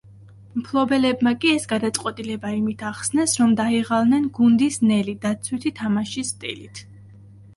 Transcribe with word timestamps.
მფლობელებმა 0.59 1.33
კი 1.43 1.49
ეს 1.57 1.67
გადაწყვეტილება 1.73 2.53
იმით 2.61 2.81
ახსნეს, 2.91 3.35
რომ 3.41 3.53
დაიღალნენ 3.61 4.25
გუნდის 4.39 4.81
ნელი 4.93 5.15
დაცვითი 5.27 5.73
თამაშის 5.81 6.33
სტილით. 6.37 6.83